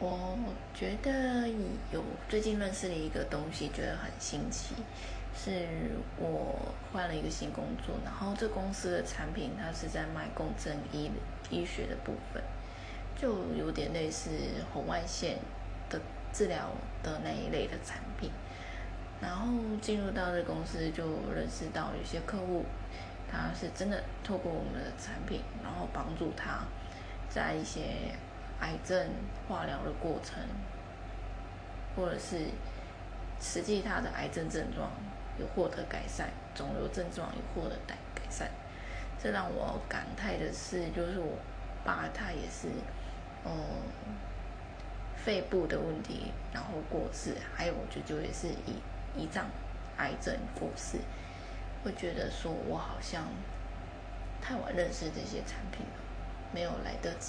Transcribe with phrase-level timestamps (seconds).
[0.00, 0.38] 我
[0.74, 1.46] 觉得
[1.92, 4.74] 有最近认识了一个东西，觉得很新奇。
[5.32, 5.50] 是
[6.18, 6.56] 我
[6.92, 11.10] 换了一个新工作，然后这公司的产品它是在卖共振医
[11.50, 12.42] 医学的部分，
[13.14, 14.30] 就有点类似
[14.72, 15.38] 红外线
[15.88, 16.00] 的
[16.32, 16.70] 治疗
[17.02, 18.30] 的那一类的产品。
[19.20, 21.04] 然后进入到这公司，就
[21.34, 22.64] 认识到有些客户，
[23.30, 26.64] 他是真的透过我们的产品，然后帮助他
[27.28, 27.80] 在一些
[28.60, 29.10] 癌症
[29.48, 30.42] 化疗的过程，
[31.96, 32.46] 或者是
[33.40, 34.90] 实际他的癌症症状
[35.38, 38.50] 有获得改善，肿瘤症状有获得改改善。
[39.22, 41.36] 这让我感慨的是，就是我
[41.84, 42.68] 爸他也是，
[43.44, 43.52] 嗯，
[45.16, 48.76] 肺部的问题，然后过世，还有我舅舅也是以。
[49.18, 49.44] 胰脏
[49.96, 50.96] 癌症过世，
[51.82, 53.24] 会觉得说我好像
[54.40, 55.98] 太晚认识这些产品了，
[56.54, 57.18] 没有来得及